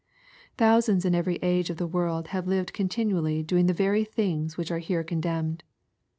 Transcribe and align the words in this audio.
Thousands 0.57 1.05
in 1.05 1.13
every 1.13 1.35
age 1.43 1.69
of 1.69 1.77
the 1.77 1.85
world 1.85 2.29
have 2.29 2.47
lived 2.47 2.73
continually 2.73 3.43
doing 3.43 3.67
the 3.67 3.71
very 3.71 4.03
things 4.03 4.57
which 4.57 4.71
are 4.71 4.79
here 4.79 5.03
condemned. 5.03 5.63